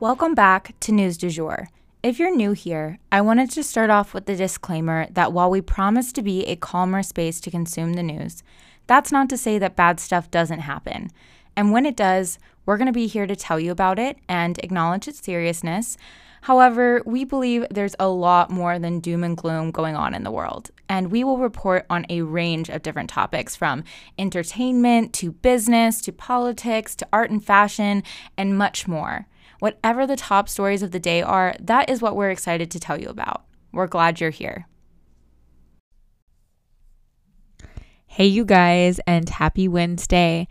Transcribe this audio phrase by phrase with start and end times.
[0.00, 1.68] Welcome back to News du Jour.
[2.02, 5.60] If you're new here, I wanted to start off with the disclaimer that while we
[5.60, 8.42] promise to be a calmer space to consume the news,
[8.86, 11.10] that's not to say that bad stuff doesn't happen.
[11.54, 14.58] And when it does, we're going to be here to tell you about it and
[14.60, 15.98] acknowledge its seriousness.
[16.40, 20.30] However, we believe there's a lot more than doom and gloom going on in the
[20.30, 23.84] world, and we will report on a range of different topics from
[24.18, 28.02] entertainment to business to politics to art and fashion
[28.38, 29.26] and much more.
[29.58, 33.00] Whatever the top stories of the day are, that is what we're excited to tell
[33.00, 33.44] you about.
[33.72, 34.66] We're glad you're here.
[38.06, 40.48] Hey, you guys, and happy Wednesday.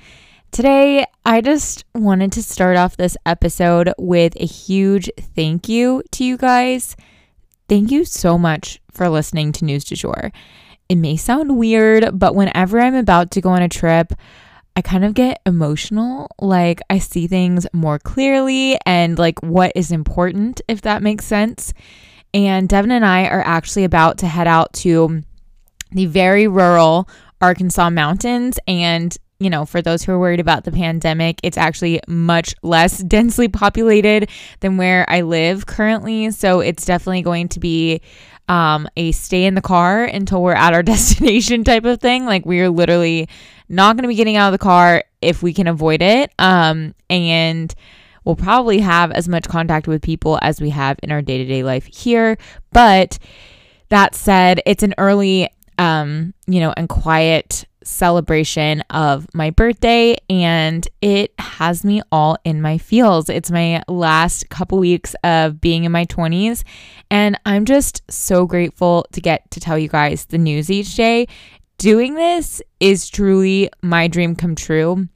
[0.51, 6.23] Today, I just wanted to start off this episode with a huge thank you to
[6.23, 6.95] you guys.
[7.67, 10.31] Thank you so much for listening to News du Jour.
[10.87, 14.13] It may sound weird, but whenever I'm about to go on a trip,
[14.75, 16.29] I kind of get emotional.
[16.39, 21.73] Like I see things more clearly and like what is important, if that makes sense.
[22.33, 25.21] And Devin and I are actually about to head out to
[25.91, 27.09] the very rural
[27.41, 28.59] Arkansas mountains.
[28.67, 32.97] And, you know, for those who are worried about the pandemic, it's actually much less
[33.03, 36.31] densely populated than where I live currently.
[36.31, 38.01] So it's definitely going to be
[38.49, 42.25] um, a stay in the car until we're at our destination type of thing.
[42.25, 43.29] Like we are literally
[43.69, 46.31] not going to be getting out of the car if we can avoid it.
[46.37, 47.73] Um, and
[48.25, 51.45] we'll probably have as much contact with people as we have in our day to
[51.45, 52.37] day life here.
[52.73, 53.19] But
[53.87, 60.87] that said, it's an early, um, you know, and quiet celebration of my birthday and
[61.01, 63.29] it has me all in my feels.
[63.29, 66.63] It's my last couple weeks of being in my 20s
[67.09, 71.27] and I'm just so grateful to get to tell you guys the news each day
[71.79, 75.07] doing this is truly my dream come true.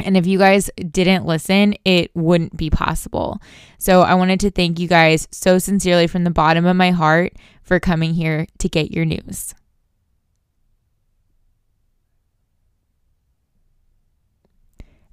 [0.00, 3.38] And if you guys didn't listen, it wouldn't be possible.
[3.78, 7.34] So I wanted to thank you guys so sincerely from the bottom of my heart
[7.62, 9.54] for coming here to get your news.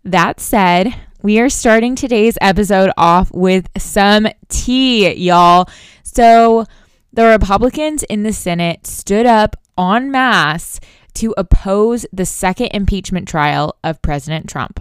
[0.07, 5.67] That said, we are starting today's episode off with some tea, y'all.
[6.01, 6.63] So,
[7.11, 10.79] the Republicans in the Senate stood up en masse
[11.15, 14.79] to oppose the second impeachment trial of President Trump.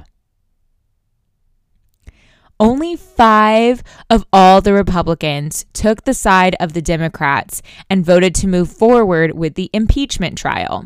[2.60, 8.46] Only five of all the Republicans took the side of the Democrats and voted to
[8.46, 10.84] move forward with the impeachment trial.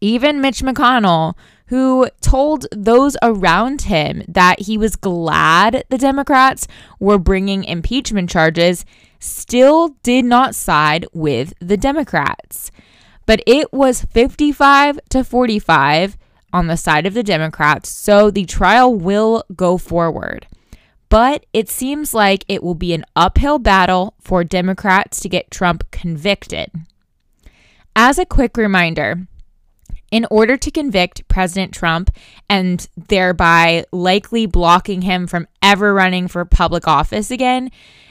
[0.00, 1.34] Even Mitch McConnell,
[1.68, 6.66] who told those around him that he was glad the Democrats
[6.98, 8.84] were bringing impeachment charges,
[9.18, 12.70] still did not side with the Democrats
[13.28, 16.16] but it was 55 to 45
[16.50, 20.46] on the side of the Democrats, so the trial will go forward.
[21.10, 25.90] But it seems like it will be an uphill battle for Democrats to get Trump
[25.90, 26.70] convicted.
[27.94, 29.26] As a quick reminder,
[30.10, 32.10] in order to convict President Trump
[32.48, 37.70] and thereby likely blocking him from ever running for public office again,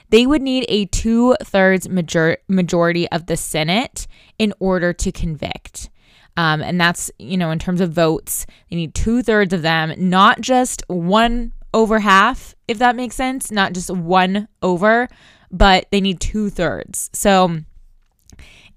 [0.10, 4.08] they would need a two thirds major- majority of the Senate
[4.40, 5.90] in order to convict.
[6.38, 9.94] Um, and that's, you know, in terms of votes, they need two thirds of them,
[9.98, 15.08] not just one over half, if that makes sense, not just one over,
[15.52, 17.10] but they need two thirds.
[17.14, 17.60] So,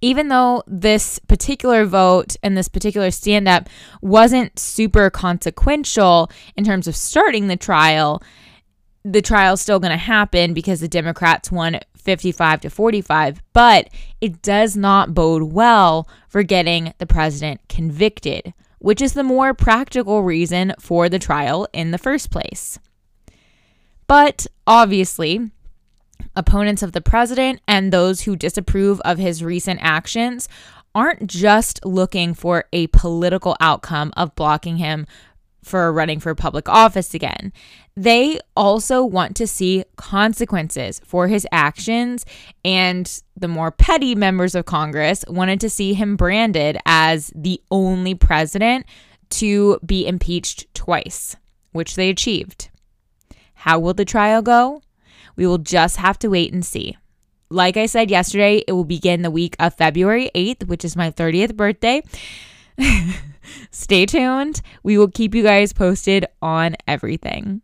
[0.00, 3.68] even though this particular vote and this particular stand up
[4.00, 8.22] wasn't super consequential in terms of starting the trial,
[9.04, 13.88] the trial's still going to happen because the Democrats won 55 to 45, but
[14.20, 20.22] it does not bode well for getting the president convicted, which is the more practical
[20.22, 22.78] reason for the trial in the first place.
[24.06, 25.50] But obviously,
[26.40, 30.48] opponents of the president and those who disapprove of his recent actions
[30.94, 35.06] aren't just looking for a political outcome of blocking him
[35.62, 37.52] for running for public office again.
[37.94, 42.24] They also want to see consequences for his actions,
[42.64, 48.14] and the more petty members of Congress wanted to see him branded as the only
[48.14, 48.86] president
[49.30, 51.36] to be impeached twice,
[51.72, 52.70] which they achieved.
[53.52, 54.80] How will the trial go?
[55.36, 56.96] We will just have to wait and see.
[57.50, 61.10] Like I said yesterday, it will begin the week of February 8th, which is my
[61.10, 62.02] 30th birthday.
[63.70, 64.62] Stay tuned.
[64.82, 67.62] We will keep you guys posted on everything.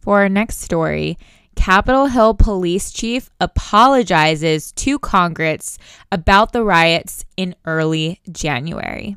[0.00, 1.18] For our next story,
[1.56, 5.78] Capitol Hill police chief apologizes to Congress
[6.12, 9.16] about the riots in early January.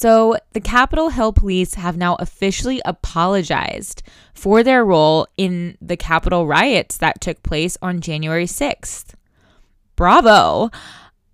[0.00, 6.46] So, the Capitol Hill police have now officially apologized for their role in the Capitol
[6.46, 9.14] riots that took place on January 6th.
[9.96, 10.70] Bravo!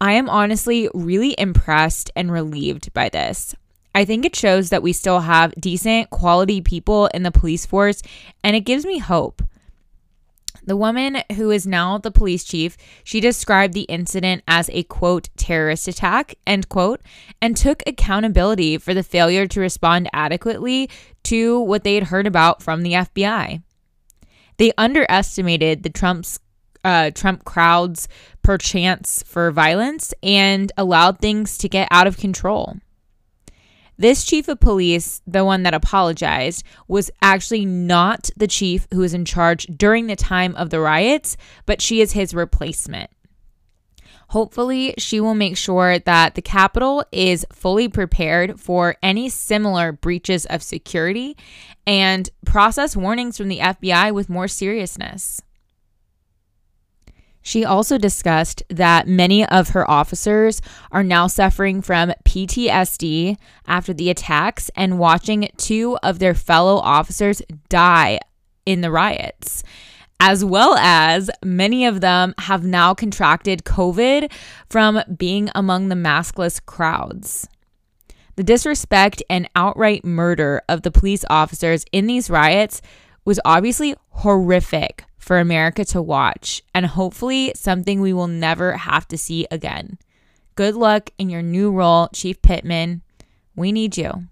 [0.00, 3.54] I am honestly really impressed and relieved by this.
[3.94, 8.00] I think it shows that we still have decent, quality people in the police force,
[8.42, 9.42] and it gives me hope.
[10.66, 15.28] The woman who is now the police chief, she described the incident as a quote
[15.36, 17.02] terrorist attack, end quote,
[17.42, 20.88] and took accountability for the failure to respond adequately
[21.24, 23.62] to what they had heard about from the FBI.
[24.56, 26.38] They underestimated the Trump's
[26.84, 28.08] uh, Trump crowd's
[28.42, 32.76] perchance for violence and allowed things to get out of control.
[33.96, 39.14] This chief of police, the one that apologized, was actually not the chief who was
[39.14, 43.10] in charge during the time of the riots, but she is his replacement.
[44.28, 50.44] Hopefully, she will make sure that the Capitol is fully prepared for any similar breaches
[50.46, 51.36] of security
[51.86, 55.40] and process warnings from the FBI with more seriousness.
[57.46, 63.36] She also discussed that many of her officers are now suffering from PTSD
[63.66, 68.18] after the attacks and watching two of their fellow officers die
[68.64, 69.62] in the riots.
[70.18, 74.32] As well as many of them have now contracted COVID
[74.70, 77.46] from being among the maskless crowds.
[78.36, 82.80] The disrespect and outright murder of the police officers in these riots
[83.26, 89.16] was obviously horrific for America to watch and hopefully something we will never have to
[89.16, 89.98] see again.
[90.54, 93.00] Good luck in your new role, Chief Pittman.
[93.56, 94.28] We need you.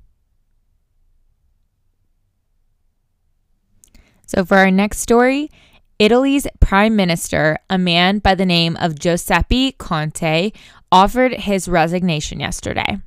[4.27, 5.51] So, for our next story,
[5.99, 10.53] Italy's prime minister, a man by the name of Giuseppe Conte,
[10.91, 12.99] offered his resignation yesterday.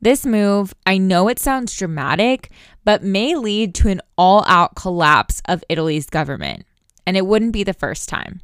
[0.00, 2.50] This move, I know it sounds dramatic,
[2.84, 6.64] but may lead to an all out collapse of Italy's government.
[7.06, 8.40] And it wouldn't be the first time.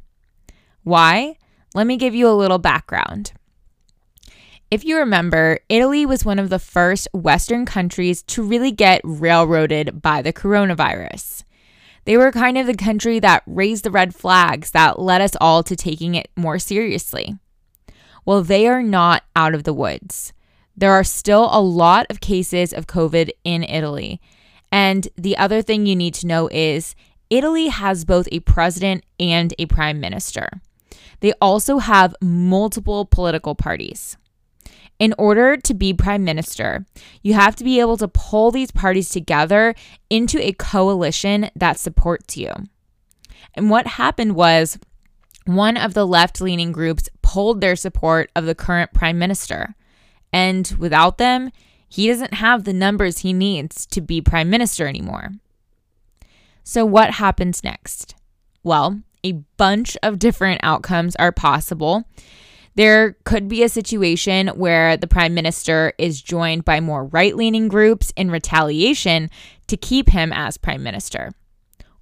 [0.83, 1.37] Why?
[1.73, 3.33] Let me give you a little background.
[4.69, 10.01] If you remember, Italy was one of the first Western countries to really get railroaded
[10.01, 11.43] by the coronavirus.
[12.03, 15.63] They were kind of the country that raised the red flags that led us all
[15.63, 17.37] to taking it more seriously.
[18.25, 20.33] Well, they are not out of the woods.
[20.77, 24.21] There are still a lot of cases of COVID in Italy.
[24.71, 26.95] And the other thing you need to know is
[27.31, 30.61] Italy has both a president and a prime minister.
[31.19, 34.17] They also have multiple political parties.
[34.99, 36.85] In order to be prime minister,
[37.21, 39.75] you have to be able to pull these parties together
[40.09, 42.51] into a coalition that supports you.
[43.53, 44.77] And what happened was
[45.45, 49.75] one of the left leaning groups pulled their support of the current prime minister.
[50.31, 51.51] And without them,
[51.89, 55.31] he doesn't have the numbers he needs to be prime minister anymore.
[56.63, 58.15] So, what happens next?
[58.63, 62.03] Well, a bunch of different outcomes are possible.
[62.75, 67.69] There could be a situation where the prime minister is joined by more right leaning
[67.69, 69.29] groups in retaliation
[69.67, 71.31] to keep him as prime minister.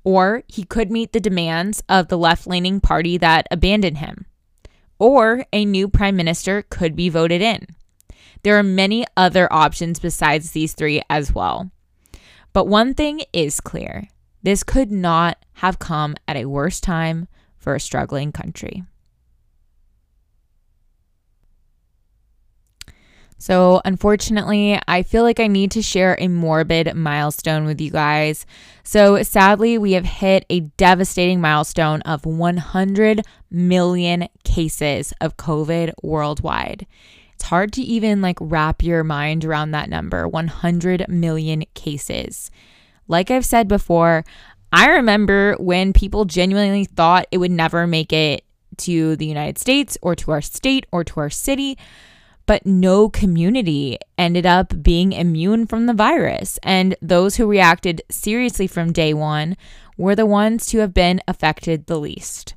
[0.04, 4.26] Or he could meet the demands of the left leaning party that abandoned him.
[5.00, 7.68] Or a new prime minister could be voted in.
[8.46, 11.72] There are many other options besides these three as well.
[12.54, 14.08] But one thing is clear
[14.44, 18.84] this could not have come at a worse time for a struggling country.
[23.40, 28.46] So, unfortunately, I feel like I need to share a morbid milestone with you guys.
[28.84, 36.86] So, sadly, we have hit a devastating milestone of 100 million cases of COVID worldwide.
[37.36, 42.50] It's hard to even like wrap your mind around that number 100 million cases.
[43.08, 44.24] Like I've said before,
[44.72, 48.44] I remember when people genuinely thought it would never make it
[48.78, 51.78] to the United States or to our state or to our city,
[52.46, 56.60] but no community ended up being immune from the virus.
[56.64, 59.56] And those who reacted seriously from day one
[59.98, 62.56] were the ones to have been affected the least.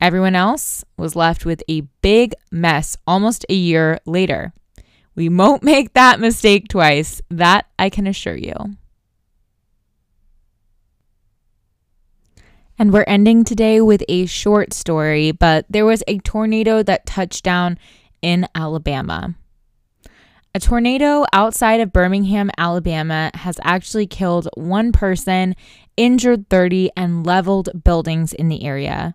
[0.00, 4.52] Everyone else was left with a big mess almost a year later.
[5.14, 8.54] We won't make that mistake twice, that I can assure you.
[12.78, 17.44] And we're ending today with a short story, but there was a tornado that touched
[17.44, 17.78] down
[18.20, 19.36] in Alabama.
[20.56, 25.54] A tornado outside of Birmingham, Alabama has actually killed one person,
[25.96, 29.14] injured 30, and leveled buildings in the area.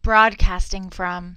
[0.09, 1.37] Broadcasting from.